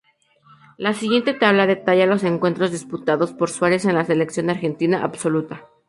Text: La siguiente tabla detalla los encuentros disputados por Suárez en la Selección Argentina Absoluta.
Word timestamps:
La 0.79 0.95
siguiente 0.95 1.35
tabla 1.35 1.67
detalla 1.67 2.07
los 2.07 2.23
encuentros 2.23 2.71
disputados 2.71 3.33
por 3.33 3.51
Suárez 3.51 3.85
en 3.85 3.93
la 3.93 4.03
Selección 4.03 4.49
Argentina 4.49 5.03
Absoluta. 5.03 5.67